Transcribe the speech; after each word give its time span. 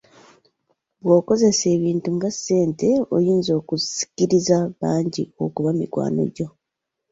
Bw'okozesa 1.03 1.65
ebintu 1.75 2.09
nga 2.15 2.29
ssente 2.35 2.89
oyinza 3.15 3.51
osikiriza 3.73 4.57
bangi 4.79 5.23
okuba 5.43 5.69
mikwano 5.79 6.23
gyo. 6.35 6.47